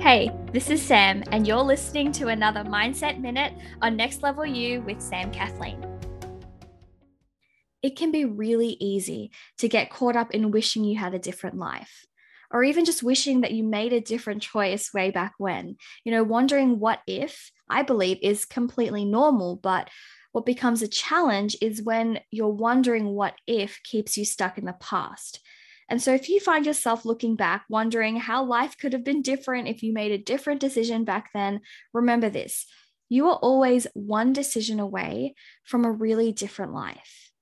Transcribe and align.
Hey, 0.00 0.30
this 0.50 0.70
is 0.70 0.80
Sam, 0.80 1.22
and 1.30 1.46
you're 1.46 1.58
listening 1.58 2.10
to 2.12 2.28
another 2.28 2.64
Mindset 2.64 3.20
Minute 3.20 3.52
on 3.82 3.96
Next 3.96 4.22
Level 4.22 4.46
You 4.46 4.80
with 4.80 4.98
Sam 4.98 5.30
Kathleen. 5.30 5.84
It 7.82 7.96
can 7.96 8.10
be 8.10 8.24
really 8.24 8.78
easy 8.80 9.30
to 9.58 9.68
get 9.68 9.90
caught 9.90 10.16
up 10.16 10.30
in 10.30 10.52
wishing 10.52 10.84
you 10.84 10.98
had 10.98 11.12
a 11.12 11.18
different 11.18 11.58
life, 11.58 12.06
or 12.50 12.64
even 12.64 12.86
just 12.86 13.02
wishing 13.02 13.42
that 13.42 13.52
you 13.52 13.62
made 13.62 13.92
a 13.92 14.00
different 14.00 14.40
choice 14.40 14.90
way 14.94 15.10
back 15.10 15.34
when. 15.36 15.76
You 16.02 16.12
know, 16.12 16.24
wondering 16.24 16.80
what 16.80 17.00
if, 17.06 17.52
I 17.68 17.82
believe, 17.82 18.20
is 18.22 18.46
completely 18.46 19.04
normal, 19.04 19.56
but 19.56 19.90
what 20.32 20.46
becomes 20.46 20.80
a 20.80 20.88
challenge 20.88 21.58
is 21.60 21.82
when 21.82 22.20
you're 22.30 22.48
wondering 22.48 23.04
what 23.04 23.34
if 23.46 23.78
keeps 23.84 24.16
you 24.16 24.24
stuck 24.24 24.56
in 24.56 24.64
the 24.64 24.72
past. 24.80 25.40
And 25.90 26.00
so, 26.00 26.14
if 26.14 26.28
you 26.28 26.40
find 26.40 26.64
yourself 26.64 27.04
looking 27.04 27.36
back, 27.36 27.64
wondering 27.68 28.16
how 28.16 28.44
life 28.44 28.78
could 28.78 28.92
have 28.92 29.04
been 29.04 29.22
different 29.22 29.68
if 29.68 29.82
you 29.82 29.92
made 29.92 30.12
a 30.12 30.18
different 30.18 30.60
decision 30.60 31.04
back 31.04 31.30
then, 31.34 31.60
remember 31.92 32.30
this 32.30 32.66
you 33.10 33.26
are 33.26 33.36
always 33.36 33.86
one 33.92 34.32
decision 34.32 34.80
away 34.80 35.34
from 35.64 35.84
a 35.84 35.90
really 35.90 36.32
different 36.32 36.72
life. 36.72 37.32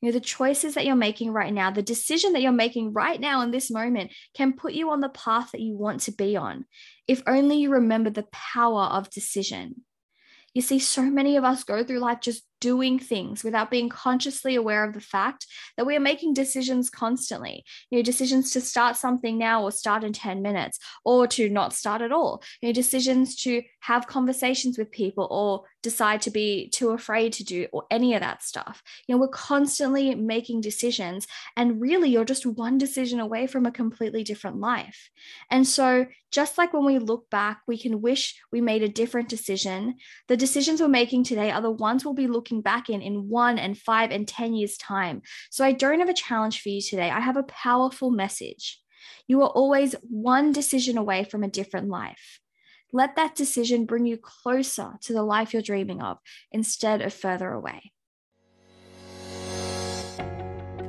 You 0.00 0.08
know, 0.08 0.12
the 0.12 0.20
choices 0.20 0.74
that 0.74 0.86
you're 0.86 0.94
making 0.96 1.32
right 1.32 1.52
now, 1.52 1.70
the 1.70 1.82
decision 1.82 2.32
that 2.32 2.40
you're 2.40 2.52
making 2.52 2.92
right 2.92 3.20
now 3.20 3.42
in 3.42 3.50
this 3.50 3.70
moment 3.70 4.12
can 4.34 4.54
put 4.54 4.72
you 4.72 4.90
on 4.90 5.00
the 5.00 5.08
path 5.08 5.50
that 5.52 5.60
you 5.60 5.76
want 5.76 6.00
to 6.02 6.12
be 6.12 6.36
on. 6.36 6.64
If 7.06 7.22
only 7.26 7.58
you 7.58 7.70
remember 7.70 8.08
the 8.08 8.26
power 8.32 8.84
of 8.84 9.10
decision. 9.10 9.84
You 10.54 10.62
see, 10.62 10.78
so 10.78 11.02
many 11.02 11.36
of 11.36 11.44
us 11.44 11.64
go 11.64 11.84
through 11.84 11.98
life 11.98 12.20
just 12.22 12.44
doing 12.60 12.98
things 12.98 13.44
without 13.44 13.70
being 13.70 13.88
consciously 13.88 14.54
aware 14.54 14.84
of 14.84 14.94
the 14.94 15.00
fact 15.00 15.46
that 15.76 15.86
we 15.86 15.96
are 15.96 16.00
making 16.00 16.34
decisions 16.34 16.90
constantly. 16.90 17.64
You 17.90 17.98
know, 17.98 18.02
decisions 18.02 18.50
to 18.52 18.60
start 18.60 18.96
something 18.96 19.38
now 19.38 19.62
or 19.62 19.70
start 19.70 20.04
in 20.04 20.12
10 20.12 20.42
minutes 20.42 20.78
or 21.04 21.26
to 21.28 21.48
not 21.48 21.72
start 21.72 22.02
at 22.02 22.12
all. 22.12 22.42
You 22.60 22.68
know, 22.68 22.72
decisions 22.72 23.36
to 23.42 23.62
have 23.80 24.06
conversations 24.06 24.78
with 24.78 24.90
people 24.90 25.28
or 25.30 25.64
decide 25.82 26.22
to 26.22 26.30
be 26.30 26.68
too 26.70 26.90
afraid 26.90 27.32
to 27.34 27.44
do 27.44 27.66
or 27.72 27.84
any 27.90 28.14
of 28.14 28.20
that 28.20 28.42
stuff. 28.42 28.82
You 29.06 29.14
know, 29.14 29.20
we're 29.20 29.28
constantly 29.28 30.14
making 30.14 30.60
decisions 30.60 31.26
and 31.56 31.80
really 31.80 32.10
you're 32.10 32.24
just 32.24 32.46
one 32.46 32.78
decision 32.78 33.20
away 33.20 33.46
from 33.46 33.66
a 33.66 33.72
completely 33.72 34.24
different 34.24 34.58
life. 34.58 35.10
And 35.50 35.66
so 35.66 36.06
just 36.30 36.58
like 36.58 36.72
when 36.72 36.84
we 36.84 36.98
look 36.98 37.30
back, 37.30 37.62
we 37.66 37.78
can 37.78 38.02
wish 38.02 38.38
we 38.52 38.60
made 38.60 38.82
a 38.82 38.88
different 38.88 39.28
decision. 39.28 39.96
The 40.26 40.36
decisions 40.36 40.80
we're 40.80 40.88
making 40.88 41.24
today 41.24 41.50
are 41.50 41.62
the 41.62 41.70
ones 41.70 42.04
we'll 42.04 42.14
be 42.14 42.26
looking 42.26 42.47
looking 42.48 42.62
back 42.62 42.88
in 42.88 43.02
in 43.02 43.28
one 43.28 43.58
and 43.58 43.76
five 43.76 44.10
and 44.10 44.26
10 44.26 44.54
years' 44.54 44.78
time. 44.78 45.22
So 45.50 45.64
I 45.64 45.72
don't 45.72 46.00
have 46.00 46.08
a 46.08 46.14
challenge 46.14 46.62
for 46.62 46.70
you 46.70 46.80
today. 46.80 47.10
I 47.10 47.20
have 47.20 47.36
a 47.36 47.42
powerful 47.42 48.10
message. 48.10 48.80
You 49.26 49.42
are 49.42 49.48
always 49.48 49.94
one 50.02 50.52
decision 50.52 50.96
away 50.96 51.24
from 51.24 51.44
a 51.44 51.48
different 51.48 51.88
life. 51.88 52.40
Let 52.92 53.16
that 53.16 53.34
decision 53.34 53.84
bring 53.84 54.06
you 54.06 54.16
closer 54.16 54.94
to 55.02 55.12
the 55.12 55.22
life 55.22 55.52
you're 55.52 55.62
dreaming 55.62 56.00
of 56.00 56.18
instead 56.50 57.02
of 57.02 57.12
further 57.12 57.52
away. 57.52 57.92